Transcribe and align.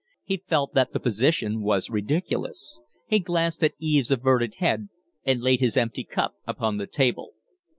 He 0.23 0.37
felt 0.37 0.73
that 0.73 0.93
the 0.93 0.99
position 0.99 1.61
was 1.61 1.91
ridiculous. 1.91 2.81
He 3.05 3.19
glanced 3.19 3.63
at 3.63 3.75
Eve's 3.77 4.09
averted 4.09 4.55
head, 4.55 4.89
and 5.25 5.43
laid 5.43 5.59
his 5.59 5.77
empty 5.77 6.05
cup 6.05 6.33
upon 6.47 6.77
the 6.77 6.87
table. 6.87 7.33